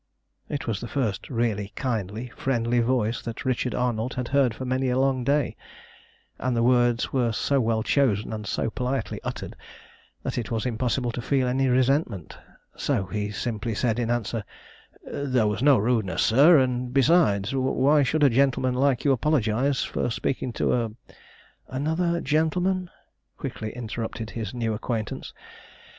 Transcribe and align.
It 0.49 0.65
was 0.65 0.79
the 0.81 0.87
first 0.87 1.29
really 1.29 1.73
kindly, 1.75 2.29
friendly 2.35 2.79
voice 2.79 3.21
that 3.21 3.45
Richard 3.45 3.75
Arnold 3.75 4.15
had 4.15 4.29
heard 4.29 4.51
for 4.55 4.65
many 4.65 4.89
a 4.89 4.97
long 4.97 5.23
day, 5.23 5.55
and 6.39 6.57
the 6.57 6.63
words 6.63 7.13
were 7.13 7.31
so 7.31 7.61
well 7.61 7.83
chosen 7.83 8.33
and 8.33 8.47
so 8.47 8.71
politely 8.71 9.19
uttered 9.23 9.55
that 10.23 10.39
it 10.39 10.49
was 10.49 10.65
impossible 10.65 11.11
to 11.11 11.21
feel 11.21 11.47
any 11.47 11.67
resentment, 11.67 12.35
so 12.75 13.05
he 13.05 13.29
simply 13.29 13.75
said 13.75 13.99
in 13.99 14.09
answer 14.09 14.43
"There 15.05 15.45
was 15.45 15.61
no 15.61 15.77
rudeness, 15.77 16.23
sir; 16.23 16.57
and, 16.57 16.91
besides, 16.91 17.53
why 17.53 18.01
should 18.01 18.23
a 18.23 18.29
gentleman 18.31 18.73
like 18.73 19.05
you 19.05 19.11
apologise 19.11 19.83
for 19.83 20.09
speaking 20.09 20.51
to 20.53 20.73
a" 20.73 20.91
"Another 21.67 22.21
gentleman," 22.21 22.89
quickly 23.37 23.71
interrupted 23.75 24.31
his 24.31 24.51
new 24.51 24.73
acquaintance. 24.73 25.31